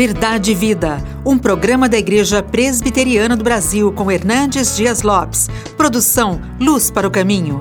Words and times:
Verdade 0.00 0.52
e 0.52 0.54
Vida, 0.54 0.96
um 1.26 1.36
programa 1.36 1.86
da 1.86 1.98
Igreja 1.98 2.42
Presbiteriana 2.42 3.36
do 3.36 3.44
Brasil 3.44 3.92
com 3.92 4.10
Hernandes 4.10 4.74
Dias 4.74 5.02
Lopes. 5.02 5.50
Produção 5.76 6.40
Luz 6.58 6.90
para 6.90 7.06
o 7.06 7.10
Caminho. 7.10 7.60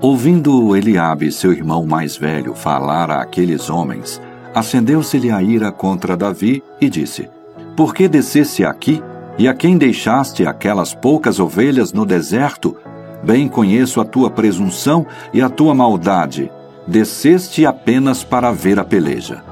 Ouvindo 0.00 0.76
Eliabe, 0.76 1.30
seu 1.30 1.52
irmão 1.52 1.86
mais 1.86 2.16
velho, 2.16 2.52
falar 2.52 3.12
àqueles 3.12 3.70
homens, 3.70 4.20
acendeu-se-lhe 4.52 5.30
a 5.30 5.40
ira 5.40 5.70
contra 5.70 6.16
Davi 6.16 6.60
e 6.80 6.90
disse: 6.90 7.30
Por 7.76 7.94
que 7.94 8.08
descesse 8.08 8.64
aqui 8.64 9.00
e 9.38 9.46
a 9.46 9.54
quem 9.54 9.78
deixaste 9.78 10.44
aquelas 10.44 10.96
poucas 10.96 11.38
ovelhas 11.38 11.92
no 11.92 12.04
deserto? 12.04 12.76
Bem 13.22 13.46
conheço 13.46 14.00
a 14.00 14.04
tua 14.04 14.28
presunção 14.28 15.06
e 15.32 15.40
a 15.40 15.48
tua 15.48 15.76
maldade 15.76 16.50
Desceste 16.86 17.64
apenas 17.64 18.24
para 18.24 18.50
ver 18.50 18.78
a 18.78 18.84
peleja. 18.84 19.42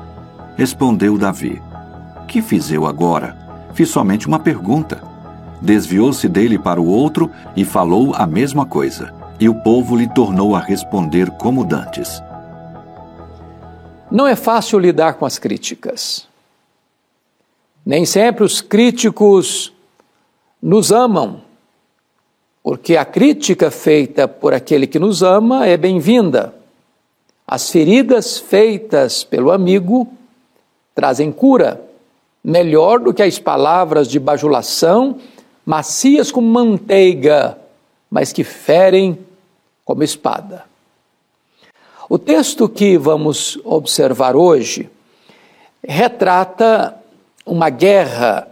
Respondeu 0.56 1.16
Davi: 1.16 1.62
Que 2.26 2.42
fiz 2.42 2.70
eu 2.72 2.86
agora? 2.86 3.36
Fiz 3.72 3.88
somente 3.88 4.26
uma 4.26 4.38
pergunta. 4.38 5.00
Desviou-se 5.62 6.28
dele 6.28 6.58
para 6.58 6.80
o 6.80 6.88
outro 6.88 7.30
e 7.54 7.64
falou 7.64 8.14
a 8.14 8.26
mesma 8.26 8.66
coisa. 8.66 9.14
E 9.38 9.48
o 9.48 9.54
povo 9.54 9.96
lhe 9.96 10.08
tornou 10.08 10.56
a 10.56 10.60
responder 10.60 11.30
como 11.30 11.64
dantes. 11.64 12.20
Não 14.10 14.26
é 14.26 14.34
fácil 14.34 14.78
lidar 14.78 15.14
com 15.14 15.24
as 15.24 15.38
críticas. 15.38 16.28
Nem 17.86 18.04
sempre 18.04 18.44
os 18.44 18.60
críticos 18.60 19.72
nos 20.60 20.90
amam, 20.92 21.42
porque 22.62 22.96
a 22.96 23.04
crítica 23.04 23.70
feita 23.70 24.28
por 24.28 24.52
aquele 24.52 24.86
que 24.86 24.98
nos 24.98 25.22
ama 25.22 25.66
é 25.66 25.76
bem-vinda. 25.76 26.59
As 27.50 27.68
feridas 27.68 28.38
feitas 28.38 29.24
pelo 29.24 29.50
amigo 29.50 30.06
trazem 30.94 31.32
cura, 31.32 31.84
melhor 32.44 33.00
do 33.00 33.12
que 33.12 33.24
as 33.24 33.40
palavras 33.40 34.06
de 34.06 34.20
bajulação, 34.20 35.18
macias 35.66 36.30
como 36.30 36.46
manteiga, 36.46 37.58
mas 38.08 38.32
que 38.32 38.44
ferem 38.44 39.18
como 39.84 40.04
espada. 40.04 40.64
O 42.08 42.20
texto 42.20 42.68
que 42.68 42.96
vamos 42.96 43.58
observar 43.64 44.36
hoje 44.36 44.88
retrata 45.82 46.94
uma 47.44 47.68
guerra 47.68 48.46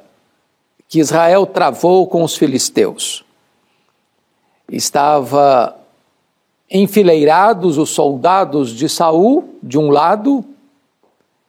que 0.88 0.98
Israel 0.98 1.46
travou 1.46 2.08
com 2.08 2.24
os 2.24 2.36
filisteus. 2.36 3.24
Estava 4.68 5.78
enfileirados 6.70 7.78
os 7.78 7.90
soldados 7.90 8.70
de 8.70 8.88
Saul 8.88 9.54
de 9.62 9.78
um 9.78 9.90
lado 9.90 10.44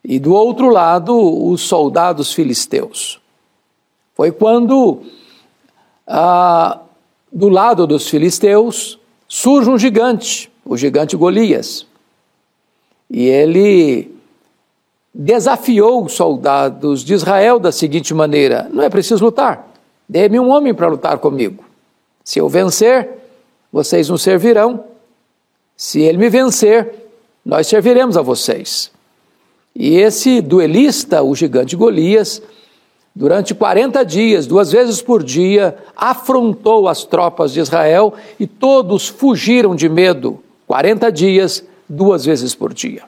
e 0.04 0.18
do 0.18 0.34
outro 0.34 0.70
lado 0.70 1.14
os 1.50 1.62
soldados 1.62 2.34
filisteus. 2.34 3.20
Foi 4.16 4.32
quando 4.32 5.02
ah, 6.08 6.80
do 7.32 7.50
lado 7.50 7.86
dos 7.86 8.08
filisteus 8.10 9.00
surge 9.28 9.70
um 9.70 9.78
gigante, 9.78 10.52
o 10.66 10.76
gigante 10.78 11.16
Golias. 11.16 11.86
E 13.10 13.28
ele 13.28 14.16
desafiou 15.14 16.06
os 16.06 16.14
soldados 16.14 17.04
de 17.04 17.14
Israel 17.14 17.60
da 17.60 17.72
seguinte 17.72 18.14
maneira: 18.14 18.70
não 18.72 18.84
é 18.84 18.90
preciso 18.90 19.26
lutar, 19.26 19.68
dê-me 20.08 20.40
um 20.40 20.50
homem 20.50 20.74
para 20.74 20.88
lutar 20.88 21.18
comigo. 21.18 21.64
Se 22.24 22.40
eu 22.40 22.48
vencer, 22.48 23.10
vocês 23.72 24.10
nos 24.10 24.22
servirão 24.22 24.84
se 25.80 26.02
ele 26.02 26.18
me 26.18 26.30
vencer, 26.30 26.94
nós 27.46 27.66
serviremos 27.68 28.18
a 28.18 28.22
vocês. 28.22 28.92
E 29.74 29.96
esse 29.96 30.42
duelista, 30.42 31.24
o 31.24 31.34
gigante 31.34 31.74
Golias, 31.74 32.42
durante 33.16 33.56
40 33.56 34.04
dias, 34.04 34.46
duas 34.46 34.74
vezes 34.74 35.02
por 35.02 35.24
dia, 35.24 35.78
afrontou 35.96 36.90
as 36.90 37.06
tropas 37.06 37.54
de 37.54 37.62
Israel 37.62 38.14
e 38.38 38.46
todos 38.46 39.08
fugiram 39.08 39.74
de 39.74 39.88
medo. 39.88 40.44
40 40.68 41.10
dias, 41.14 41.64
duas 41.88 42.26
vezes 42.26 42.54
por 42.54 42.74
dia. 42.74 43.04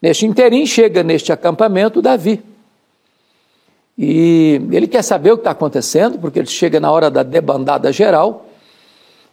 Neste 0.00 0.24
interim 0.24 0.64
chega 0.66 1.02
neste 1.02 1.32
acampamento 1.32 2.00
Davi. 2.00 2.44
E 3.98 4.60
ele 4.70 4.86
quer 4.86 5.02
saber 5.02 5.32
o 5.32 5.36
que 5.36 5.40
está 5.40 5.50
acontecendo, 5.50 6.16
porque 6.16 6.38
ele 6.38 6.46
chega 6.46 6.78
na 6.78 6.92
hora 6.92 7.10
da 7.10 7.24
debandada 7.24 7.92
geral 7.92 8.45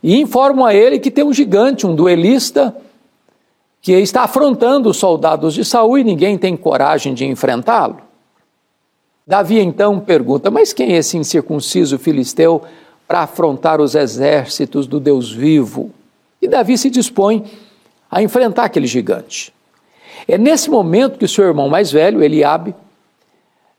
e 0.04 0.20
informam 0.20 0.66
a 0.66 0.76
ele 0.76 1.00
que 1.00 1.10
tem 1.10 1.24
um 1.24 1.32
gigante, 1.32 1.88
um 1.88 1.96
duelista, 1.96 2.76
que 3.82 3.94
está 3.94 4.24
afrontando 4.24 4.90
os 4.90 4.98
soldados 4.98 5.54
de 5.54 5.64
Saul 5.64 5.98
e 5.98 6.04
ninguém 6.04 6.38
tem 6.38 6.58
coragem 6.58 7.14
de 7.14 7.26
enfrentá-lo. 7.26 8.02
Davi 9.26 9.60
então 9.60 10.02
pergunta: 10.02 10.52
Mas 10.52 10.74
quem 10.74 10.94
é 10.94 10.98
esse 10.98 11.18
incircunciso 11.18 11.98
filisteu 11.98 12.62
para 13.08 13.22
afrontar 13.22 13.80
os 13.80 13.96
exércitos 13.96 14.86
do 14.86 15.00
Deus 15.00 15.32
vivo? 15.32 15.92
E 16.42 16.48
Davi 16.50 16.78
se 16.78 16.90
dispõe 16.90 17.46
a 18.12 18.22
enfrentar 18.22 18.66
aquele 18.66 18.88
gigante. 18.88 19.54
É 20.28 20.38
nesse 20.38 20.70
momento 20.70 21.18
que 21.18 21.28
seu 21.28 21.46
irmão 21.46 21.70
mais 21.70 21.92
velho, 21.92 22.22
Eliabe, 22.22 22.76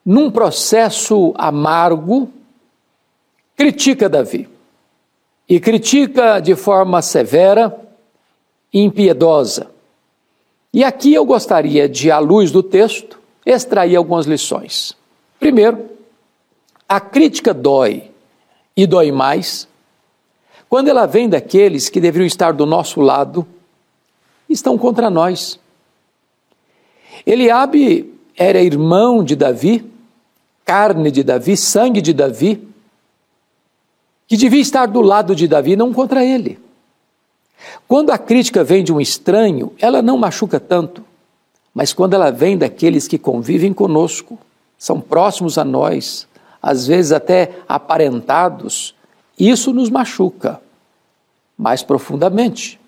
num 0.05 0.31
processo 0.31 1.35
amargo, 1.37 2.31
critica 3.57 4.09
Davi 4.09 4.54
e 5.49 5.61
critica 5.61 6.41
de 6.41 6.55
forma 6.55 7.03
severa 7.03 7.77
e 8.73 8.81
impiedosa. 8.81 9.71
E 10.73 10.83
aqui 10.83 11.15
eu 11.15 11.25
gostaria 11.25 11.89
de, 11.89 12.11
à 12.11 12.19
luz 12.19 12.51
do 12.51 12.63
texto, 12.63 13.21
extrair 13.47 13.97
algumas 13.97 14.27
lições. 14.27 14.97
Primeiro, 15.39 15.91
a 16.89 17.01
crítica 17.01 17.55
dói 17.55 18.11
e 18.77 18.87
dói 18.87 19.13
mais 19.13 19.69
quando 20.69 20.89
ela 20.89 21.07
vem 21.07 21.29
daqueles 21.29 21.89
que 21.89 22.01
deveriam 22.01 22.27
estar 22.27 22.53
do 22.53 22.67
nosso 22.67 23.01
lado 23.01 23.47
estão 24.49 24.77
contra 24.77 25.09
nós. 25.09 25.61
Eliabe 27.25 28.13
era 28.37 28.61
irmão 28.61 29.23
de 29.23 29.37
Davi, 29.37 29.89
carne 30.65 31.13
de 31.13 31.23
Davi, 31.23 31.57
sangue 31.57 32.01
de 32.01 32.13
Davi, 32.13 32.67
que 34.27 34.37
devia 34.37 34.61
estar 34.61 34.87
do 34.87 35.01
lado 35.01 35.35
de 35.35 35.47
Davi, 35.47 35.77
não 35.77 35.93
contra 35.93 36.25
ele. 36.25 36.59
Quando 37.87 38.11
a 38.11 38.19
crítica 38.19 38.65
vem 38.65 38.83
de 38.83 38.93
um 38.93 39.01
estranho, 39.01 39.73
ela 39.79 40.03
não 40.03 40.17
machuca 40.17 40.59
tanto, 40.59 41.05
mas 41.73 41.93
quando 41.93 42.15
ela 42.15 42.31
vem 42.31 42.57
daqueles 42.57 43.09
que 43.09 43.19
convivem 43.19 43.73
conosco, 43.73 44.39
são 44.79 45.01
próximos 45.01 45.59
a 45.59 45.65
nós, 45.65 46.27
às 46.63 46.87
vezes 46.87 47.13
até 47.13 47.53
aparentados, 47.69 48.95
isso 49.39 49.73
nos 49.73 49.91
machuca 49.91 50.61
mais 51.57 51.83
profundamente. 51.83 52.81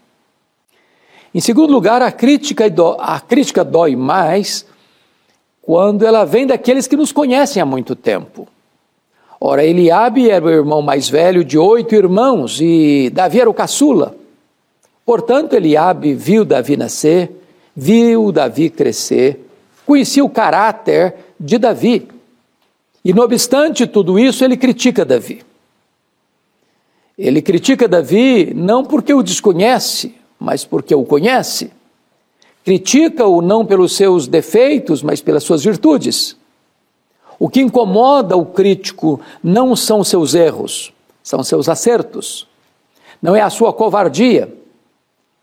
Em 1.35 1.41
segundo 1.41 1.73
lugar, 1.73 2.01
a 2.01 2.11
crítica, 2.11 2.65
a 2.99 3.21
crítica 3.21 3.65
dói 3.65 3.95
mais 3.95 4.67
quando 5.61 6.07
ela 6.07 6.25
vem 6.25 6.47
daqueles 6.47 6.87
que 6.87 6.97
nos 6.97 7.13
conhecem 7.13 7.61
há 7.61 7.67
muito 7.67 7.95
tempo. 7.95 8.49
Ora, 9.41 9.65
Eliabe 9.65 10.31
era 10.31 10.45
o 10.45 10.51
irmão 10.51 10.81
mais 10.81 11.09
velho 11.09 11.45
de 11.45 11.59
oito 11.59 11.95
irmãos 11.95 12.59
e 12.61 13.11
Davi 13.11 13.41
era 13.41 13.51
o 13.51 13.55
caçula. 13.55 14.17
Portanto, 15.05 15.55
Eliabe 15.55 16.15
viu 16.15 16.45
Davi 16.45 16.77
nascer, 16.77 17.31
viu 17.75 18.33
Davi 18.33 18.71
crescer, 18.71 19.47
conhecia 19.85 20.25
o 20.25 20.31
caráter 20.31 21.15
de 21.39 21.59
Davi. 21.59 22.09
E, 23.05 23.13
não 23.13 23.23
obstante 23.23 23.87
tudo 23.87 24.19
isso, 24.19 24.45
ele 24.45 24.57
critica 24.57 25.05
Davi. 25.05 25.43
Ele 27.17 27.41
critica 27.41 27.87
Davi 27.87 28.53
não 28.55 28.85
porque 28.85 29.15
o 29.15 29.23
desconhece, 29.23 30.15
mas 30.41 30.65
porque 30.65 30.95
o 30.95 31.05
conhece. 31.05 31.71
Critica-o 32.65 33.41
não 33.41 33.65
pelos 33.65 33.95
seus 33.95 34.27
defeitos, 34.27 35.03
mas 35.03 35.21
pelas 35.21 35.45
suas 35.45 35.63
virtudes. 35.63 36.35
O 37.38 37.48
que 37.48 37.60
incomoda 37.60 38.36
o 38.36 38.47
crítico 38.47 39.21
não 39.42 39.77
são 39.77 40.03
seus 40.03 40.34
erros, 40.34 40.92
são 41.22 41.42
seus 41.42 41.68
acertos. 41.68 42.48
Não 43.21 43.36
é 43.36 43.41
a 43.41 43.50
sua 43.50 43.72
covardia, 43.72 44.54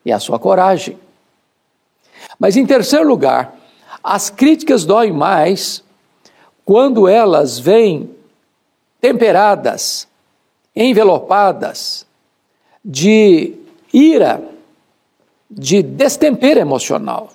é 0.05 0.11
a 0.11 0.19
sua 0.19 0.39
coragem. 0.39 0.97
Mas, 2.39 2.57
em 2.57 2.65
terceiro 2.65 3.07
lugar, 3.07 3.55
as 4.03 4.29
críticas 4.29 4.85
doem 4.85 5.11
mais 5.11 5.83
quando 6.65 7.07
elas 7.07 7.59
vêm 7.59 8.09
temperadas, 8.99 10.07
envelopadas 10.75 12.07
de 12.83 13.53
ira, 13.93 14.41
de 15.49 15.83
destempero 15.83 16.59
emocional. 16.59 17.31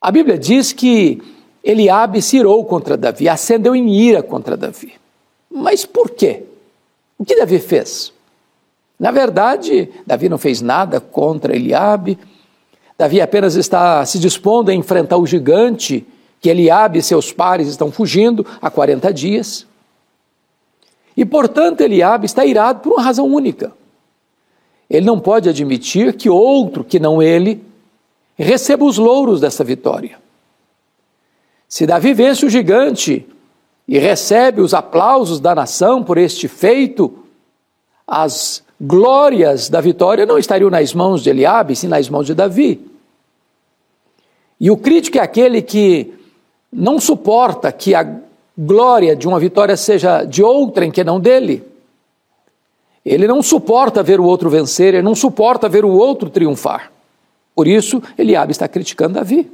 A 0.00 0.10
Bíblia 0.10 0.38
diz 0.38 0.72
que 0.72 1.22
Eliabe 1.64 2.20
se 2.20 2.36
irou 2.36 2.62
contra 2.66 2.94
Davi, 2.94 3.26
acendeu 3.26 3.74
em 3.74 3.88
ira 3.88 4.22
contra 4.22 4.54
Davi. 4.54 4.92
Mas 5.50 5.86
por 5.86 6.10
quê? 6.10 6.42
O 7.18 7.24
que 7.24 7.34
Davi 7.34 7.58
fez? 7.58 8.12
Na 9.00 9.10
verdade, 9.10 9.90
Davi 10.06 10.28
não 10.28 10.36
fez 10.36 10.60
nada 10.60 11.00
contra 11.00 11.56
Eliabe. 11.56 12.18
Davi 12.98 13.20
apenas 13.20 13.54
está 13.54 14.04
se 14.04 14.18
dispondo 14.18 14.70
a 14.70 14.74
enfrentar 14.74 15.16
o 15.16 15.26
gigante 15.26 16.06
que 16.38 16.50
Eliabe 16.50 16.98
e 16.98 17.02
seus 17.02 17.32
pares 17.32 17.68
estão 17.68 17.90
fugindo 17.90 18.46
há 18.60 18.70
40 18.70 19.12
dias. 19.12 19.66
E, 21.16 21.24
portanto, 21.24 21.80
Eliabe 21.80 22.26
está 22.26 22.44
irado 22.44 22.80
por 22.80 22.92
uma 22.92 23.02
razão 23.02 23.26
única. 23.26 23.72
Ele 24.90 25.06
não 25.06 25.18
pode 25.18 25.48
admitir 25.48 26.12
que 26.14 26.28
outro, 26.28 26.84
que 26.84 27.00
não 27.00 27.22
ele, 27.22 27.64
receba 28.36 28.84
os 28.84 28.98
louros 28.98 29.40
dessa 29.40 29.64
vitória. 29.64 30.23
Se 31.68 31.86
Davi 31.86 32.14
vence 32.14 32.44
o 32.46 32.50
gigante 32.50 33.26
e 33.86 33.98
recebe 33.98 34.60
os 34.60 34.74
aplausos 34.74 35.40
da 35.40 35.54
nação 35.54 36.02
por 36.02 36.18
este 36.18 36.48
feito, 36.48 37.18
as 38.06 38.62
glórias 38.80 39.68
da 39.68 39.80
vitória 39.80 40.26
não 40.26 40.38
estariam 40.38 40.70
nas 40.70 40.92
mãos 40.94 41.22
de 41.22 41.30
Eliabe, 41.30 41.76
sim 41.76 41.88
nas 41.88 42.08
mãos 42.08 42.26
de 42.26 42.34
Davi. 42.34 42.80
E 44.60 44.70
o 44.70 44.76
crítico 44.76 45.18
é 45.18 45.20
aquele 45.20 45.62
que 45.62 46.14
não 46.72 46.98
suporta 46.98 47.70
que 47.72 47.94
a 47.94 48.18
glória 48.56 49.16
de 49.16 49.26
uma 49.26 49.38
vitória 49.38 49.76
seja 49.76 50.24
de 50.24 50.42
outrem 50.42 50.90
que 50.90 51.04
não 51.04 51.18
dele. 51.18 51.64
Ele 53.04 53.26
não 53.26 53.42
suporta 53.42 54.02
ver 54.02 54.18
o 54.18 54.24
outro 54.24 54.48
vencer, 54.48 54.94
ele 54.94 55.02
não 55.02 55.14
suporta 55.14 55.68
ver 55.68 55.84
o 55.84 55.90
outro 55.90 56.30
triunfar. 56.30 56.90
Por 57.54 57.68
isso, 57.68 58.02
Eliabe 58.16 58.52
está 58.52 58.66
criticando 58.66 59.14
Davi. 59.14 59.50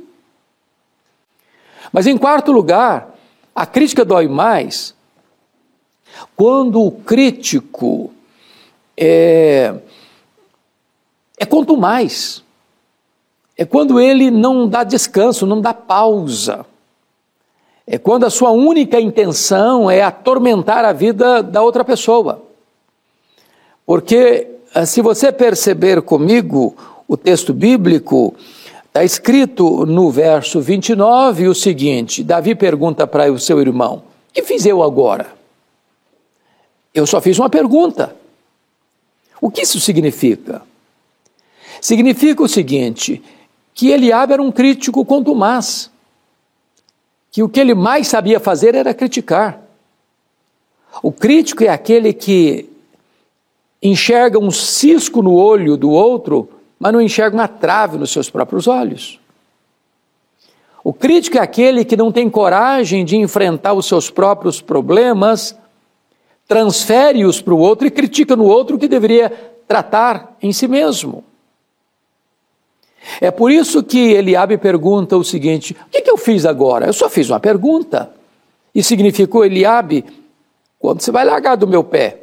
Mas 1.92 2.06
em 2.06 2.16
quarto 2.16 2.52
lugar, 2.52 3.14
a 3.54 3.66
crítica 3.66 4.04
dói 4.04 4.28
mais 4.28 4.94
quando 6.36 6.82
o 6.82 6.90
crítico 6.90 8.10
é, 8.96 9.74
é 11.38 11.46
quanto 11.46 11.76
mais. 11.76 12.42
É 13.56 13.64
quando 13.64 14.00
ele 14.00 14.30
não 14.30 14.66
dá 14.66 14.84
descanso, 14.84 15.46
não 15.46 15.60
dá 15.60 15.74
pausa. 15.74 16.64
É 17.86 17.98
quando 17.98 18.24
a 18.24 18.30
sua 18.30 18.50
única 18.50 19.00
intenção 19.00 19.90
é 19.90 20.02
atormentar 20.02 20.84
a 20.84 20.92
vida 20.92 21.42
da 21.42 21.62
outra 21.62 21.84
pessoa. 21.84 22.42
Porque, 23.84 24.48
ah, 24.74 24.86
se 24.86 25.02
você 25.02 25.32
perceber 25.32 26.00
comigo 26.02 26.76
o 27.08 27.16
texto 27.16 27.52
bíblico, 27.52 28.34
está 28.90 29.04
escrito 29.04 29.86
no 29.86 30.10
verso 30.10 30.60
29 30.60 31.48
o 31.48 31.54
seguinte: 31.54 32.24
Davi 32.24 32.54
pergunta 32.54 33.06
para 33.06 33.32
o 33.32 33.38
seu 33.38 33.60
irmão: 33.60 34.02
que 34.32 34.42
fiz 34.42 34.66
eu 34.66 34.82
agora? 34.82 35.32
Eu 36.92 37.06
só 37.06 37.20
fiz 37.20 37.38
uma 37.38 37.48
pergunta. 37.48 38.14
O 39.40 39.50
que 39.50 39.62
isso 39.62 39.80
significa? 39.80 40.62
Significa 41.80 42.42
o 42.42 42.48
seguinte: 42.48 43.22
que 43.72 43.90
Eliabe 43.90 44.32
era 44.32 44.42
um 44.42 44.50
crítico 44.50 45.04
contumaz, 45.04 45.88
que 47.30 47.44
o 47.44 47.48
que 47.48 47.60
ele 47.60 47.74
mais 47.74 48.08
sabia 48.08 48.40
fazer 48.40 48.74
era 48.74 48.92
criticar. 48.92 49.62
O 51.00 51.12
crítico 51.12 51.62
é 51.62 51.68
aquele 51.68 52.12
que 52.12 52.68
enxerga 53.80 54.38
um 54.38 54.50
cisco 54.50 55.22
no 55.22 55.34
olho 55.34 55.76
do 55.76 55.90
outro, 55.90 56.48
mas 56.80 56.94
não 56.94 57.00
enxerga 57.02 57.36
uma 57.36 57.46
trave 57.46 57.98
nos 57.98 58.10
seus 58.10 58.30
próprios 58.30 58.66
olhos. 58.66 59.20
O 60.82 60.94
crítico 60.94 61.36
é 61.36 61.40
aquele 61.40 61.84
que 61.84 61.94
não 61.94 62.10
tem 62.10 62.30
coragem 62.30 63.04
de 63.04 63.18
enfrentar 63.18 63.74
os 63.74 63.84
seus 63.84 64.08
próprios 64.08 64.62
problemas, 64.62 65.54
transfere-os 66.48 67.42
para 67.42 67.52
o 67.52 67.58
outro 67.58 67.86
e 67.86 67.90
critica 67.90 68.34
no 68.34 68.44
outro 68.44 68.76
o 68.76 68.78
que 68.78 68.88
deveria 68.88 69.30
tratar 69.68 70.36
em 70.42 70.52
si 70.52 70.66
mesmo. 70.66 71.22
É 73.20 73.30
por 73.30 73.50
isso 73.52 73.82
que 73.82 74.12
Eliabe 74.12 74.56
pergunta 74.56 75.18
o 75.18 75.24
seguinte: 75.24 75.76
o 75.86 75.90
que, 75.90 76.00
que 76.00 76.10
eu 76.10 76.16
fiz 76.16 76.46
agora? 76.46 76.86
Eu 76.86 76.92
só 76.94 77.10
fiz 77.10 77.28
uma 77.28 77.40
pergunta. 77.40 78.10
E 78.74 78.82
significou 78.82 79.44
Eliabe, 79.44 80.04
quando 80.78 81.02
você 81.02 81.10
vai 81.10 81.24
largar 81.24 81.56
do 81.56 81.68
meu 81.68 81.84
pé? 81.84 82.22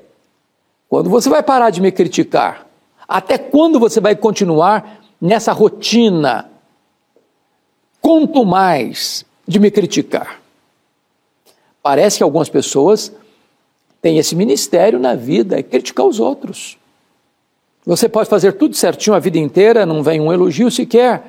Quando 0.90 1.10
você 1.10 1.30
vai 1.30 1.44
parar 1.44 1.70
de 1.70 1.82
me 1.82 1.92
criticar? 1.92 2.67
Até 3.08 3.38
quando 3.38 3.80
você 3.80 4.02
vai 4.02 4.16
continuar 4.16 5.02
nessa 5.22 5.54
rotina? 5.54 6.50
Quanto 8.02 8.46
mais 8.46 9.26
de 9.48 9.60
me 9.60 9.72
criticar? 9.72 10.42
Parece 11.82 12.18
que 12.18 12.24
algumas 12.24 12.50
pessoas 12.50 13.12
tem 14.02 14.18
esse 14.18 14.36
ministério 14.36 15.00
na 15.00 15.16
vida, 15.16 15.58
é 15.58 15.64
criticar 15.64 16.06
os 16.06 16.20
outros. 16.20 16.78
Você 17.86 18.10
pode 18.10 18.30
fazer 18.30 18.54
tudo 18.54 18.76
certinho 18.76 19.16
a 19.16 19.20
vida 19.20 19.38
inteira, 19.38 19.86
não 19.86 20.04
vem 20.04 20.20
um 20.20 20.32
elogio 20.32 20.70
sequer. 20.70 21.24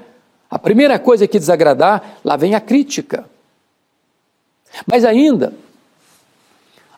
A 0.50 0.58
primeira 0.58 0.98
coisa 0.98 1.28
que 1.28 1.38
desagradar, 1.38 2.18
lá 2.24 2.36
vem 2.36 2.54
a 2.56 2.60
crítica. 2.60 3.24
Mas 4.84 5.04
ainda, 5.04 5.52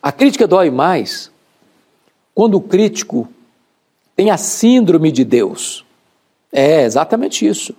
a 0.02 0.10
crítica 0.10 0.46
dói 0.46 0.70
mais 0.70 1.30
quando 2.34 2.54
o 2.54 2.60
crítico 2.60 3.28
tem 4.20 4.30
a 4.30 4.36
síndrome 4.36 5.10
de 5.10 5.24
Deus. 5.24 5.82
É 6.52 6.82
exatamente 6.82 7.46
isso. 7.46 7.74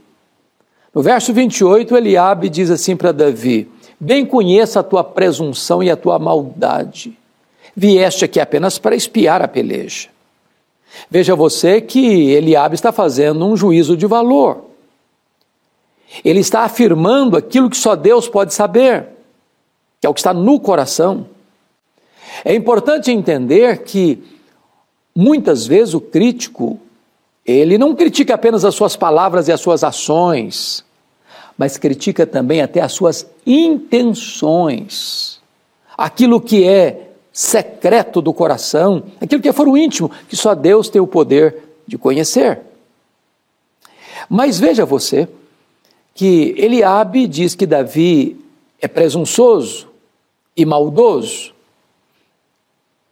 No 0.92 1.04
verso 1.04 1.32
28, 1.32 1.96
Eliabe 1.96 2.50
diz 2.50 2.72
assim 2.72 2.98
para 2.98 3.12
Davi: 3.12 3.70
Bem 4.00 4.26
conheça 4.26 4.80
a 4.80 4.84
tua 4.84 5.04
presunção 5.04 5.84
e 5.84 5.92
a 5.92 5.96
tua 5.96 6.18
maldade. 6.18 7.16
Vieste 7.76 8.26
aqui 8.26 8.40
apenas 8.40 8.80
para 8.80 8.96
espiar 8.96 9.44
a 9.44 9.48
peleja. 9.48 10.10
Veja 11.12 11.36
você 11.36 11.80
que 11.80 12.32
Eliabe 12.32 12.74
está 12.74 12.92
fazendo 12.92 13.46
um 13.46 13.56
juízo 13.56 13.96
de 13.96 14.08
valor. 14.08 14.66
Ele 16.26 16.40
está 16.40 16.62
afirmando 16.62 17.38
aquilo 17.38 17.70
que 17.70 17.78
só 17.78 17.96
Deus 17.96 18.28
pode 18.28 18.52
saber, 18.52 19.06
que 20.00 20.08
é 20.08 20.10
o 20.10 20.14
que 20.16 20.20
está 20.20 20.34
no 20.34 20.60
coração. 20.60 21.28
É 22.44 22.56
importante 22.56 23.12
entender 23.12 23.84
que 23.84 24.41
muitas 25.16 25.66
vezes 25.68 25.94
o 25.94 26.02
crítico, 26.02 26.80
ele 27.46 27.78
não 27.78 27.96
critica 27.96 28.36
apenas 28.36 28.64
as 28.64 28.76
suas 28.76 28.96
palavras 28.96 29.48
e 29.48 29.52
as 29.52 29.60
suas 29.60 29.84
ações, 29.84 30.84
mas 31.58 31.78
critica 31.78 32.26
também 32.26 32.62
até 32.62 32.82
as 32.82 32.94
suas 32.94 33.26
intenções. 33.46 35.40
Aquilo 35.98 36.42
que 36.42 36.64
é 36.64 37.10
secreto 37.32 38.22
do 38.22 38.34
coração, 38.34 39.04
aquilo 39.20 39.42
que 39.42 39.50
é 39.50 39.54
foro 39.54 39.78
íntimo, 39.78 40.12
que 40.28 40.36
só 40.36 40.54
Deus 40.54 40.90
tem 40.90 41.02
o 41.02 41.08
poder 41.08 41.56
de 41.88 41.98
conhecer. 41.98 42.60
Mas 44.30 44.60
veja 44.60 44.86
você 44.86 45.28
que 46.14 46.54
Eliabe 46.58 47.28
diz 47.28 47.56
que 47.56 47.66
Davi 47.66 48.40
é 48.82 48.88
presunçoso 48.88 49.88
e 50.56 50.66
maldoso. 50.66 51.54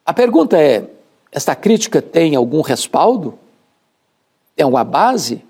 A 0.05 0.13
pergunta 0.13 0.57
é: 0.57 0.89
esta 1.31 1.55
crítica 1.55 2.01
tem 2.01 2.35
algum 2.35 2.61
respaldo? 2.61 3.37
Tem 4.55 4.63
alguma 4.63 4.83
base? 4.83 5.43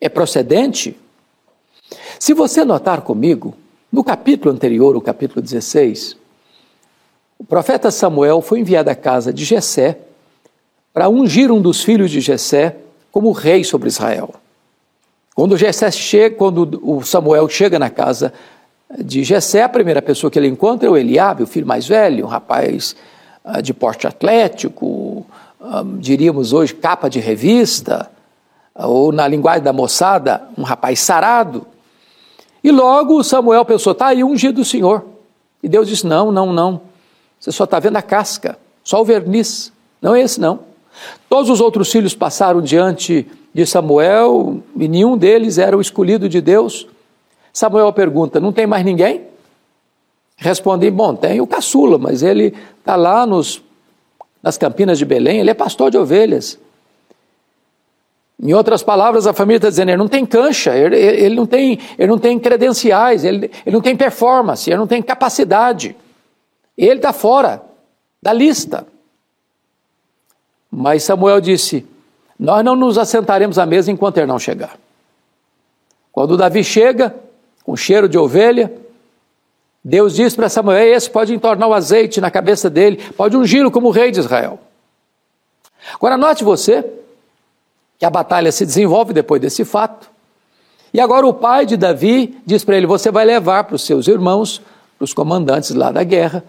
É 0.00 0.08
procedente? 0.08 0.96
Se 2.18 2.34
você 2.34 2.64
notar 2.64 3.02
comigo, 3.02 3.54
no 3.90 4.04
capítulo 4.04 4.54
anterior, 4.54 4.96
o 4.96 5.00
capítulo 5.00 5.40
16, 5.40 6.16
o 7.38 7.44
profeta 7.44 7.90
Samuel 7.90 8.40
foi 8.40 8.60
enviado 8.60 8.90
à 8.90 8.94
casa 8.94 9.32
de 9.32 9.44
Jessé 9.44 9.98
para 10.92 11.08
ungir 11.08 11.50
um 11.50 11.60
dos 11.60 11.82
filhos 11.82 12.10
de 12.10 12.20
Jessé 12.20 12.76
como 13.10 13.32
rei 13.32 13.64
sobre 13.64 13.88
Israel. 13.88 14.34
Quando 15.34 15.56
Jessé 15.56 15.90
chega, 15.90 16.36
quando 16.36 16.80
o 16.82 17.02
Samuel 17.02 17.48
chega 17.48 17.78
na 17.78 17.90
casa 17.90 18.32
de 18.98 19.24
Jessé, 19.24 19.62
a 19.62 19.68
primeira 19.68 20.00
pessoa 20.00 20.30
que 20.30 20.38
ele 20.38 20.46
encontra 20.46 20.86
é 20.86 20.90
o 20.90 20.96
Eliabe, 20.96 21.42
o 21.42 21.46
filho 21.46 21.66
mais 21.66 21.86
velho, 21.86 22.24
um 22.24 22.28
rapaz 22.28 22.94
de 23.62 23.74
porte 23.74 24.06
atlético, 24.06 25.26
ah, 25.60 25.82
diríamos 25.98 26.52
hoje 26.52 26.74
capa 26.74 27.08
de 27.08 27.20
revista, 27.20 28.10
uh, 28.74 28.86
ou 28.86 29.12
na 29.12 29.26
linguagem 29.26 29.62
da 29.62 29.72
moçada, 29.72 30.42
um 30.58 30.62
rapaz 30.62 31.00
sarado. 31.00 31.66
E 32.62 32.70
logo 32.70 33.22
Samuel 33.22 33.64
pensou, 33.64 33.94
tá 33.94 34.08
aí 34.08 34.22
ungido 34.22 34.60
o 34.60 34.64
Senhor. 34.64 35.04
E 35.62 35.68
Deus 35.68 35.88
disse, 35.88 36.06
não, 36.06 36.30
não, 36.30 36.52
não. 36.52 36.82
Você 37.40 37.50
só 37.50 37.64
está 37.64 37.78
vendo 37.78 37.96
a 37.96 38.02
casca, 38.02 38.58
só 38.82 39.00
o 39.00 39.04
verniz. 39.04 39.72
Não 40.02 40.14
é 40.14 40.20
esse, 40.20 40.40
não. 40.40 40.60
Todos 41.28 41.50
os 41.50 41.60
outros 41.60 41.90
filhos 41.90 42.14
passaram 42.14 42.60
diante 42.60 43.26
de 43.52 43.66
Samuel 43.66 44.62
e 44.76 44.86
nenhum 44.86 45.16
deles 45.16 45.58
era 45.58 45.76
o 45.76 45.80
escolhido 45.80 46.28
de 46.28 46.40
Deus. 46.40 46.86
Samuel 47.52 47.92
pergunta: 47.92 48.38
Não 48.38 48.52
tem 48.52 48.66
mais 48.66 48.84
ninguém? 48.84 49.22
Respondem: 50.36 50.90
Bom, 50.90 51.14
tem 51.14 51.40
o 51.40 51.46
caçula, 51.46 51.98
mas 51.98 52.22
ele 52.22 52.54
está 52.78 52.96
lá 52.96 53.26
nos, 53.26 53.62
nas 54.42 54.58
campinas 54.58 54.98
de 54.98 55.04
Belém, 55.04 55.40
ele 55.40 55.50
é 55.50 55.54
pastor 55.54 55.90
de 55.90 55.98
ovelhas. 55.98 56.58
Em 58.42 58.52
outras 58.52 58.82
palavras, 58.82 59.26
a 59.26 59.32
família 59.32 59.58
está 59.58 59.68
dizendo: 59.68 59.90
ele 59.90 59.96
não 59.96 60.08
tem 60.08 60.26
cancha, 60.26 60.76
ele, 60.76 60.96
ele, 60.96 61.34
não, 61.34 61.46
tem, 61.46 61.78
ele 61.98 62.08
não 62.08 62.18
tem 62.18 62.38
credenciais, 62.38 63.24
ele, 63.24 63.50
ele 63.64 63.74
não 63.74 63.80
tem 63.80 63.96
performance, 63.96 64.68
ele 64.68 64.76
não 64.76 64.86
tem 64.86 65.00
capacidade. 65.02 65.96
Ele 66.76 66.96
está 66.96 67.12
fora 67.12 67.62
da 68.20 68.32
lista. 68.32 68.86
Mas 70.70 71.04
Samuel 71.04 71.40
disse: 71.40 71.86
Nós 72.38 72.64
não 72.64 72.74
nos 72.74 72.98
assentaremos 72.98 73.58
à 73.58 73.64
mesa 73.64 73.92
enquanto 73.92 74.18
ele 74.18 74.26
não 74.26 74.38
chegar. 74.38 74.76
Quando 76.10 76.36
Davi 76.36 76.62
chega, 76.64 77.14
com 77.62 77.76
cheiro 77.76 78.08
de 78.08 78.18
ovelha, 78.18 78.72
Deus 79.84 80.14
diz 80.14 80.34
para 80.34 80.48
Samuel: 80.48 80.94
esse 80.94 81.10
pode 81.10 81.34
entornar 81.34 81.68
o 81.68 81.74
azeite 81.74 82.20
na 82.20 82.30
cabeça 82.30 82.70
dele, 82.70 82.96
pode 83.16 83.36
ungí-lo 83.36 83.70
como 83.70 83.90
rei 83.90 84.10
de 84.10 84.20
Israel. 84.20 84.58
Agora, 85.94 86.16
note 86.16 86.42
você 86.42 86.84
que 87.98 88.06
a 88.06 88.10
batalha 88.10 88.50
se 88.50 88.64
desenvolve 88.64 89.12
depois 89.12 89.40
desse 89.40 89.64
fato. 89.64 90.10
E 90.92 91.00
agora 91.00 91.26
o 91.26 91.34
pai 91.34 91.66
de 91.66 91.76
Davi 91.76 92.38
diz 92.46 92.64
para 92.64 92.76
ele: 92.76 92.86
Você 92.86 93.10
vai 93.10 93.26
levar 93.26 93.64
para 93.64 93.76
os 93.76 93.82
seus 93.82 94.08
irmãos, 94.08 94.62
para 94.96 95.04
os 95.04 95.12
comandantes 95.12 95.70
lá 95.72 95.92
da 95.92 96.02
guerra, 96.02 96.42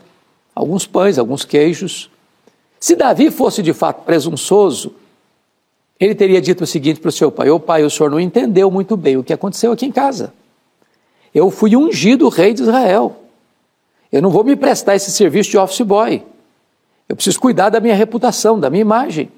alguns 0.53 0.87
pães, 0.87 1.19
alguns 1.19 1.43
queijos. 1.43 2.09
Se 2.79 2.95
Davi 2.95 3.31
fosse 3.31 3.61
de 3.61 3.73
fato 3.73 4.03
presunçoso, 4.03 4.95
ele 5.99 6.15
teria 6.15 6.39
dito 6.39 6.63
o 6.63 6.67
seguinte 6.67 7.01
para 7.01 7.09
o 7.09 7.11
seu 7.11 7.29
pai: 7.29 7.49
Ô 7.49 7.59
pai, 7.59 7.83
o 7.83 7.89
senhor 7.89 8.09
não 8.09 8.19
entendeu 8.19 8.71
muito 8.71 8.95
bem 8.95 9.17
o 9.17 9.23
que 9.23 9.33
aconteceu 9.33 9.73
aqui 9.73 9.85
em 9.85 9.91
casa. 9.91 10.33
Eu 11.33 11.51
fui 11.51 11.75
ungido 11.75 12.29
rei 12.29 12.53
de 12.53 12.61
Israel. 12.61 13.24
Eu 14.15 14.21
não 14.21 14.29
vou 14.29 14.45
me 14.45 14.55
prestar 14.55 14.95
esse 14.95 15.11
serviço 15.11 15.49
de 15.49 15.57
office 15.57 15.81
boy. 15.81 16.23
Eu 17.09 17.17
preciso 17.17 17.37
cuidar 17.37 17.67
da 17.67 17.81
minha 17.81 17.93
reputação, 17.93 18.57
da 18.57 18.69
minha 18.69 18.79
imagem. 18.79 19.29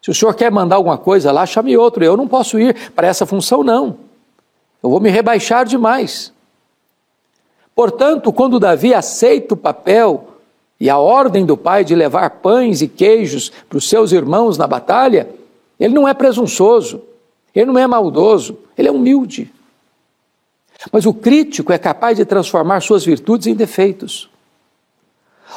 Se 0.00 0.12
o 0.12 0.14
senhor 0.14 0.32
quer 0.34 0.48
mandar 0.48 0.76
alguma 0.76 0.96
coisa 0.96 1.32
lá, 1.32 1.44
chame 1.44 1.76
outro. 1.76 2.04
Eu 2.04 2.16
não 2.16 2.28
posso 2.28 2.56
ir 2.56 2.92
para 2.92 3.08
essa 3.08 3.26
função, 3.26 3.64
não. 3.64 3.96
Eu 4.80 4.90
vou 4.90 5.00
me 5.00 5.10
rebaixar 5.10 5.64
demais. 5.64 6.32
Portanto, 7.74 8.32
quando 8.32 8.60
Davi 8.60 8.94
aceita 8.94 9.54
o 9.54 9.56
papel 9.56 10.28
e 10.78 10.88
a 10.88 10.96
ordem 10.96 11.44
do 11.44 11.56
pai 11.56 11.84
de 11.84 11.96
levar 11.96 12.30
pães 12.30 12.80
e 12.80 12.86
queijos 12.86 13.50
para 13.68 13.78
os 13.78 13.88
seus 13.88 14.12
irmãos 14.12 14.56
na 14.56 14.68
batalha, 14.68 15.28
ele 15.80 15.92
não 15.92 16.06
é 16.06 16.14
presunçoso, 16.14 17.02
ele 17.52 17.66
não 17.66 17.78
é 17.80 17.88
maldoso, 17.88 18.56
ele 18.78 18.86
é 18.86 18.92
humilde. 18.92 19.52
Mas 20.92 21.06
o 21.06 21.14
crítico 21.14 21.72
é 21.72 21.78
capaz 21.78 22.16
de 22.16 22.24
transformar 22.24 22.80
suas 22.80 23.04
virtudes 23.04 23.46
em 23.46 23.54
defeitos. 23.54 24.28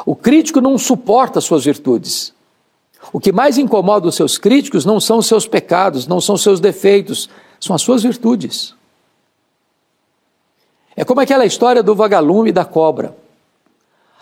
O 0.05 0.15
crítico 0.15 0.61
não 0.61 0.77
suporta 0.77 1.41
suas 1.41 1.65
virtudes. 1.65 2.33
O 3.11 3.19
que 3.19 3.31
mais 3.31 3.57
incomoda 3.57 4.07
os 4.07 4.15
seus 4.15 4.37
críticos 4.37 4.85
não 4.85 4.99
são 4.99 5.19
os 5.19 5.27
seus 5.27 5.47
pecados, 5.47 6.07
não 6.07 6.19
são 6.19 6.35
os 6.35 6.43
seus 6.43 6.59
defeitos, 6.59 7.29
são 7.59 7.75
as 7.75 7.81
suas 7.81 8.03
virtudes. 8.03 8.75
É 10.95 11.05
como 11.05 11.21
aquela 11.21 11.45
história 11.45 11.83
do 11.83 11.95
vagalume 11.95 12.49
e 12.49 12.53
da 12.53 12.65
cobra. 12.65 13.15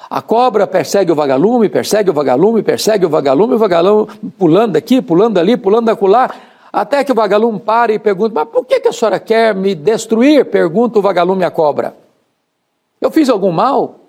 A 0.09 0.21
cobra 0.21 0.67
persegue 0.67 1.11
o 1.11 1.15
vagalume, 1.15 1.69
persegue 1.69 2.09
o 2.09 2.13
vagalume, 2.13 2.61
persegue 2.61 3.05
o 3.05 3.09
vagalume, 3.09 3.55
o 3.55 3.57
vagalume 3.57 4.07
pulando 4.37 4.73
daqui, 4.73 5.01
pulando 5.01 5.39
ali, 5.39 5.57
pulando 5.57 5.89
acolá, 5.89 6.29
até 6.75 7.05
que 7.05 7.11
o 7.13 7.15
vagalume 7.15 7.57
para 7.57 7.93
e 7.93 7.97
pergunta: 7.99 8.33
Mas 8.35 8.49
por 8.49 8.65
que, 8.65 8.81
que 8.81 8.89
a 8.89 8.91
senhora 8.91 9.17
quer 9.17 9.55
me 9.55 9.73
destruir? 9.73 10.43
Pergunta 10.43 10.99
o 10.99 11.01
vagalume 11.01 11.45
à 11.45 11.49
cobra. 11.49 11.95
Eu 12.99 13.09
fiz 13.09 13.29
algum 13.29 13.49
mal? 13.49 14.01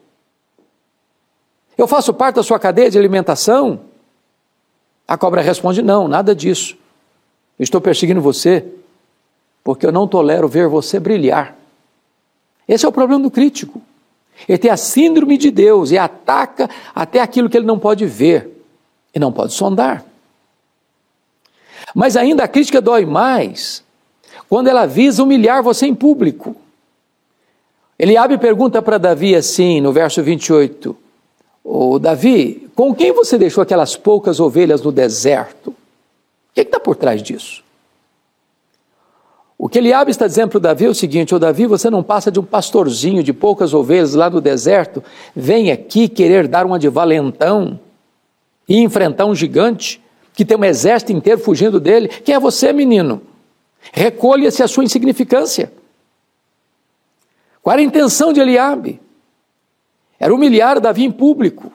Eu 1.79 1.87
faço 1.87 2.13
parte 2.13 2.35
da 2.35 2.43
sua 2.43 2.59
cadeia 2.59 2.91
de 2.91 2.99
alimentação? 2.99 3.83
A 5.07 5.17
cobra 5.17 5.41
responde: 5.43 5.81
Não, 5.81 6.09
nada 6.09 6.35
disso. 6.35 6.77
Estou 7.57 7.81
perseguindo 7.81 8.21
você 8.21 8.67
porque 9.63 9.87
eu 9.87 9.93
não 9.93 10.09
tolero 10.09 10.49
ver 10.49 10.67
você 10.67 10.99
brilhar. 10.99 11.57
Esse 12.67 12.85
é 12.85 12.89
o 12.89 12.93
problema 12.93 13.23
do 13.23 13.31
crítico. 13.31 13.81
Ele 14.49 14.59
tem 14.59 14.73
a 14.73 14.77
síndrome 14.77 15.39
de 15.39 15.53
Deus 15.53 15.93
e 15.93 15.99
ataca 15.99 16.69
até 16.93 17.21
aquilo 17.21 17.49
que 17.49 17.57
ele 17.57 17.65
não 17.65 17.79
pode 17.79 18.05
ver 18.07 18.61
e 19.15 19.21
não 19.21 19.31
pode 19.31 19.53
sondar. 19.53 20.05
Mas 21.95 22.17
ainda 22.17 22.45
a 22.45 22.49
crítica 22.49 22.81
dói 22.81 23.05
mais 23.05 23.85
quando 24.49 24.69
ela 24.69 24.87
visa 24.87 25.23
humilhar 25.23 25.63
você 25.63 25.87
em 25.87 25.95
público. 25.95 26.57
Eliabe 27.99 28.39
pergunta 28.39 28.83
para 28.83 28.99
Davi 28.99 29.35
assim, 29.35 29.81
no 29.81 29.93
verso 29.93 30.23
28, 30.23 30.97
Ô 31.69 31.99
Davi, 31.99 32.71
com 32.77 32.95
quem 32.95 33.11
você 33.11 33.37
deixou 33.37 33.61
aquelas 33.61 33.97
poucas 33.97 34.39
ovelhas 34.39 34.83
no 34.83 34.93
deserto? 34.93 35.71
O 35.71 35.75
que 36.55 36.61
está 36.61 36.79
por 36.79 36.95
trás 36.95 37.21
disso? 37.21 37.65
O 39.59 39.69
que 39.69 39.79
Eliabe 39.79 40.13
está 40.13 40.29
dizendo 40.29 40.51
para 40.51 40.59
o 40.59 40.61
Davi 40.61 40.85
é 40.85 40.89
o 40.89 40.95
seguinte: 40.95 41.35
Ô 41.35 41.41
Davi, 41.41 41.67
você 41.67 41.91
não 41.91 42.05
passa 42.05 42.31
de 42.31 42.39
um 42.39 42.45
pastorzinho 42.45 43.21
de 43.21 43.33
poucas 43.33 43.75
ovelhas 43.75 44.15
lá 44.15 44.31
no 44.31 44.41
deserto, 44.41 45.03
vem 45.35 45.73
aqui 45.73 46.09
querer 46.09 46.47
dar 46.47 46.65
uma 46.65 46.79
de 46.79 46.89
valentão 46.89 47.81
e 48.69 48.79
enfrentar 48.79 49.27
um 49.27 49.35
gigante 49.35 50.01
que 50.37 50.45
tem 50.45 50.57
um 50.57 50.65
exército 50.65 51.13
inteiro 51.13 51.41
fugindo 51.41 51.81
dele. 51.81 52.09
Quem 52.09 52.35
é 52.35 52.39
você, 52.39 52.71
menino? 52.71 53.23
Recolha-se 53.91 54.63
a 54.63 54.69
sua 54.69 54.85
insignificância. 54.85 55.73
Qual 57.63 57.73
era 57.73 57.81
a 57.81 57.85
intenção 57.85 58.35
de 58.35 58.41
Eliabe? 58.41 59.01
Era 60.21 60.35
humilhar 60.35 60.79
Davi 60.79 61.05
em 61.05 61.11
público. 61.11 61.73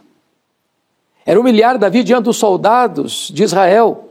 Era 1.26 1.40
humilhar 1.40 1.80
Davi 1.80 2.04
diante 2.04 2.26
dos 2.26 2.38
soldados 2.38 3.32
de 3.34 3.44
Israel. 3.44 4.10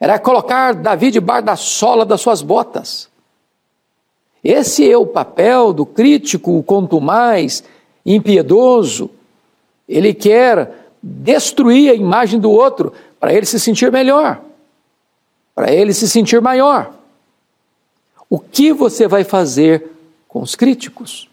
Era 0.00 0.18
colocar 0.18 0.74
Davi 0.74 1.12
debaixo 1.12 1.46
da 1.46 1.54
sola 1.54 2.04
das 2.04 2.20
suas 2.20 2.42
botas. 2.42 3.08
Esse 4.42 4.90
é 4.90 4.98
o 4.98 5.06
papel 5.06 5.72
do 5.72 5.86
crítico, 5.86 6.60
quanto 6.64 7.00
mais 7.00 7.62
impiedoso. 8.04 9.08
Ele 9.88 10.12
quer 10.12 10.88
destruir 11.00 11.92
a 11.92 11.94
imagem 11.94 12.40
do 12.40 12.50
outro 12.50 12.92
para 13.22 13.32
ele 13.32 13.46
se 13.46 13.60
sentir 13.60 13.92
melhor, 13.92 14.42
para 15.54 15.72
ele 15.72 15.94
se 15.94 16.08
sentir 16.08 16.40
maior. 16.40 16.92
O 18.28 18.36
que 18.40 18.72
você 18.72 19.06
vai 19.06 19.22
fazer 19.22 19.92
com 20.26 20.42
os 20.42 20.56
críticos? 20.56 21.28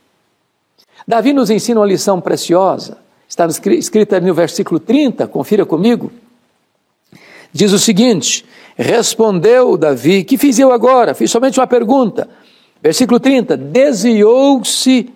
Davi 1.07 1.33
nos 1.33 1.49
ensina 1.49 1.79
uma 1.79 1.87
lição 1.87 2.21
preciosa, 2.21 2.99
está 3.27 3.47
escrita 3.47 4.19
no 4.19 4.35
versículo 4.35 4.79
30, 4.79 5.25
confira 5.29 5.65
comigo. 5.65 6.11
Diz 7.51 7.71
o 7.71 7.79
seguinte: 7.79 8.45
Respondeu 8.77 9.75
Davi: 9.75 10.23
Que 10.23 10.37
fiz 10.37 10.59
eu 10.59 10.71
agora? 10.71 11.15
Fiz 11.15 11.31
somente 11.31 11.59
uma 11.59 11.65
pergunta. 11.65 12.29
Versículo 12.83 13.19
30: 13.19 13.57
Desviou-se 13.57 15.11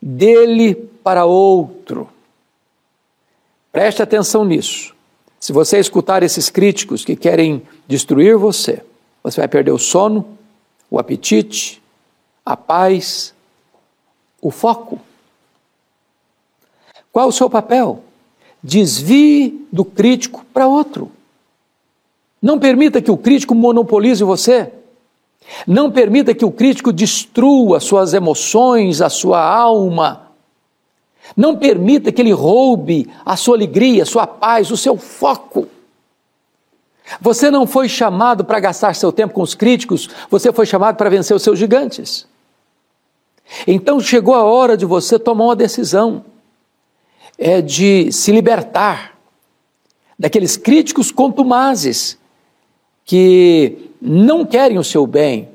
dele 0.00 0.76
para 1.02 1.24
outro. 1.24 2.08
Preste 3.72 4.00
atenção 4.00 4.44
nisso. 4.44 4.99
Se 5.40 5.54
você 5.54 5.78
escutar 5.78 6.22
esses 6.22 6.50
críticos 6.50 7.02
que 7.02 7.16
querem 7.16 7.62
destruir 7.88 8.36
você, 8.36 8.84
você 9.22 9.40
vai 9.40 9.48
perder 9.48 9.72
o 9.72 9.78
sono, 9.78 10.36
o 10.90 10.98
apetite, 10.98 11.82
a 12.44 12.54
paz, 12.54 13.34
o 14.42 14.50
foco. 14.50 15.00
Qual 17.10 17.28
o 17.28 17.32
seu 17.32 17.48
papel? 17.48 18.04
Desvie 18.62 19.66
do 19.72 19.82
crítico 19.82 20.44
para 20.52 20.68
outro. 20.68 21.10
Não 22.40 22.58
permita 22.58 23.00
que 23.00 23.10
o 23.10 23.16
crítico 23.16 23.54
monopolize 23.54 24.22
você. 24.22 24.70
Não 25.66 25.90
permita 25.90 26.34
que 26.34 26.44
o 26.44 26.52
crítico 26.52 26.92
destrua 26.92 27.80
suas 27.80 28.12
emoções, 28.12 29.00
a 29.00 29.08
sua 29.08 29.42
alma. 29.42 30.29
Não 31.36 31.56
permita 31.56 32.12
que 32.12 32.20
ele 32.20 32.32
roube 32.32 33.08
a 33.24 33.36
sua 33.36 33.56
alegria, 33.56 34.02
a 34.02 34.06
sua 34.06 34.26
paz, 34.26 34.70
o 34.70 34.76
seu 34.76 34.96
foco. 34.96 35.68
Você 37.20 37.50
não 37.50 37.66
foi 37.66 37.88
chamado 37.88 38.44
para 38.44 38.60
gastar 38.60 38.94
seu 38.94 39.10
tempo 39.10 39.34
com 39.34 39.42
os 39.42 39.54
críticos, 39.54 40.08
você 40.28 40.52
foi 40.52 40.66
chamado 40.66 40.96
para 40.96 41.10
vencer 41.10 41.34
os 41.34 41.42
seus 41.42 41.58
gigantes. 41.58 42.26
Então 43.66 43.98
chegou 44.00 44.34
a 44.34 44.44
hora 44.44 44.76
de 44.76 44.86
você 44.86 45.18
tomar 45.18 45.46
uma 45.46 45.56
decisão, 45.56 46.24
é 47.36 47.60
de 47.60 48.12
se 48.12 48.30
libertar 48.30 49.18
daqueles 50.18 50.56
críticos 50.56 51.10
contumazes 51.10 52.18
que 53.04 53.90
não 54.00 54.44
querem 54.44 54.78
o 54.78 54.84
seu 54.84 55.06
bem, 55.06 55.48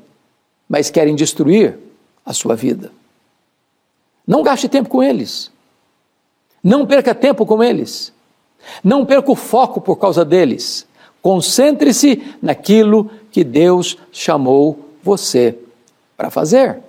mas 0.67 0.89
querem 0.89 1.15
destruir 1.15 1.77
a 2.25 2.33
sua 2.33 2.55
vida. 2.55 2.91
Não 4.27 4.43
gaste 4.43 4.67
tempo 4.67 4.89
com 4.89 5.01
eles. 5.01 5.51
Não 6.65 6.83
perca 6.83 7.13
tempo 7.13 7.45
com 7.45 7.63
eles. 7.63 8.11
Não 8.83 9.05
perca 9.05 9.31
o 9.31 9.35
foco 9.35 9.79
por 9.79 9.97
causa 9.97 10.25
deles. 10.25 10.87
Concentre-se 11.21 12.23
naquilo 12.41 13.11
que 13.29 13.43
Deus 13.43 13.99
chamou 14.11 14.79
você 15.03 15.59
para 16.17 16.31
fazer. 16.31 16.79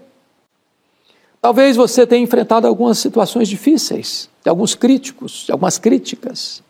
Talvez 1.42 1.76
você 1.76 2.06
tenha 2.06 2.22
enfrentado 2.22 2.66
algumas 2.66 2.96
situações 2.96 3.48
difíceis, 3.48 4.30
de 4.42 4.48
alguns 4.48 4.74
críticos, 4.74 5.44
de 5.44 5.52
algumas 5.52 5.76
críticas. 5.76 6.62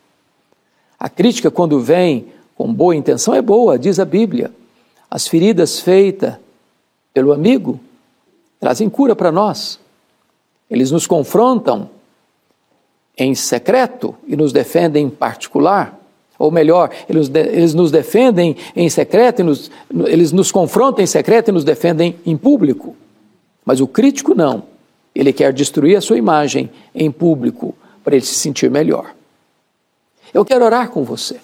A 0.99 1.07
crítica, 1.07 1.49
quando 1.49 1.79
vem 1.79 2.27
com 2.57 2.73
boa 2.73 2.93
intenção, 2.93 3.33
é 3.33 3.41
boa, 3.41 3.79
diz 3.79 3.99
a 3.99 4.05
Bíblia. 4.05 4.51
As 5.09 5.29
feridas 5.29 5.79
feitas 5.79 6.35
pelo 7.13 7.31
amigo 7.31 7.79
trazem 8.59 8.89
cura 8.89 9.15
para 9.15 9.31
nós. 9.31 9.79
Eles 10.69 10.91
nos 10.91 11.07
confrontam 11.07 11.95
em 13.17 13.33
secreto 13.33 14.15
e 14.27 14.35
nos 14.35 14.53
defendem 14.53 15.05
em 15.05 15.09
particular. 15.09 15.97
Ou 16.37 16.51
melhor, 16.51 16.91
eles, 17.09 17.31
eles 17.33 17.73
nos 17.73 17.89
defendem 17.89 18.55
em 18.75 18.89
secreto, 18.89 19.43
nos, 19.43 19.71
eles 20.05 20.31
nos 20.31 20.51
confrontam 20.51 21.03
em 21.03 21.07
secreto 21.07 21.49
e 21.49 21.51
nos 21.51 21.63
defendem 21.63 22.15
em 22.25 22.37
público. 22.37 22.95
Mas 23.65 23.81
o 23.81 23.87
crítico 23.87 24.35
não. 24.35 24.63
Ele 25.15 25.33
quer 25.33 25.51
destruir 25.51 25.97
a 25.97 26.01
sua 26.01 26.17
imagem 26.17 26.69
em 26.93 27.09
público 27.09 27.73
para 28.03 28.15
ele 28.15 28.23
se 28.23 28.35
sentir 28.35 28.69
melhor. 28.69 29.15
Eu 30.31 30.45
quero 30.45 30.63
orar 30.63 30.89
com 30.89 31.03
você. 31.03 31.37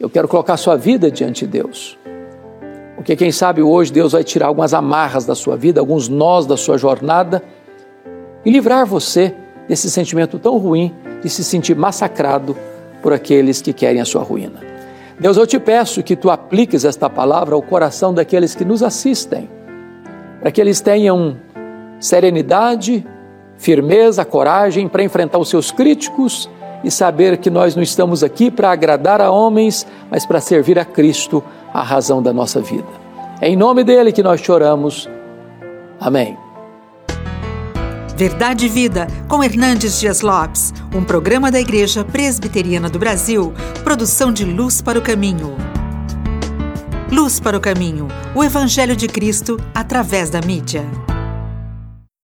Eu 0.00 0.08
quero 0.08 0.26
colocar 0.26 0.56
sua 0.56 0.76
vida 0.76 1.10
diante 1.10 1.44
de 1.44 1.52
Deus. 1.52 1.98
Porque 2.96 3.14
quem 3.14 3.30
sabe 3.30 3.60
hoje 3.60 3.92
Deus 3.92 4.12
vai 4.12 4.24
tirar 4.24 4.46
algumas 4.46 4.72
amarras 4.72 5.26
da 5.26 5.34
sua 5.34 5.54
vida, 5.54 5.80
alguns 5.80 6.08
nós 6.08 6.46
da 6.46 6.56
sua 6.56 6.78
jornada 6.78 7.42
e 8.44 8.50
livrar 8.50 8.86
você 8.86 9.34
desse 9.68 9.90
sentimento 9.90 10.38
tão 10.38 10.56
ruim 10.58 10.94
de 11.22 11.28
se 11.28 11.42
sentir 11.42 11.74
massacrado 11.76 12.56
por 13.02 13.12
aqueles 13.12 13.60
que 13.60 13.72
querem 13.72 14.00
a 14.00 14.04
sua 14.04 14.22
ruína. 14.22 14.60
Deus, 15.18 15.36
eu 15.36 15.46
te 15.46 15.58
peço 15.58 16.02
que 16.02 16.14
tu 16.14 16.30
apliques 16.30 16.84
esta 16.84 17.08
palavra 17.08 17.54
ao 17.54 17.62
coração 17.62 18.12
daqueles 18.12 18.54
que 18.54 18.64
nos 18.64 18.82
assistem, 18.82 19.48
para 20.40 20.50
que 20.50 20.60
eles 20.60 20.80
tenham 20.80 21.36
serenidade, 21.98 23.06
firmeza, 23.56 24.24
coragem 24.24 24.88
para 24.88 25.02
enfrentar 25.02 25.38
os 25.38 25.48
seus 25.48 25.70
críticos 25.70 26.50
e 26.84 26.90
saber 26.90 27.38
que 27.38 27.48
nós 27.48 27.74
não 27.74 27.82
estamos 27.82 28.22
aqui 28.22 28.50
para 28.50 28.70
agradar 28.70 29.20
a 29.20 29.30
homens, 29.30 29.86
mas 30.10 30.26
para 30.26 30.40
servir 30.40 30.78
a 30.78 30.84
Cristo, 30.84 31.42
a 31.72 31.82
razão 31.82 32.22
da 32.22 32.32
nossa 32.32 32.60
vida. 32.60 32.86
É 33.40 33.48
em 33.48 33.56
nome 33.56 33.84
dele 33.84 34.12
que 34.12 34.22
nós 34.22 34.40
choramos. 34.40 35.08
Amém. 35.98 36.45
Verdade 38.16 38.64
e 38.64 38.68
Vida, 38.70 39.06
com 39.28 39.44
Hernandes 39.44 40.00
Dias 40.00 40.22
Lopes, 40.22 40.72
um 40.94 41.04
programa 41.04 41.50
da 41.50 41.60
Igreja 41.60 42.02
Presbiteriana 42.02 42.88
do 42.88 42.98
Brasil, 42.98 43.52
produção 43.84 44.32
de 44.32 44.42
Luz 44.42 44.80
para 44.80 44.98
o 44.98 45.02
Caminho. 45.02 45.54
Luz 47.12 47.38
para 47.38 47.58
o 47.58 47.60
Caminho, 47.60 48.08
o 48.34 48.42
Evangelho 48.42 48.96
de 48.96 49.06
Cristo 49.06 49.60
através 49.74 50.30
da 50.30 50.40
mídia. 50.40 50.82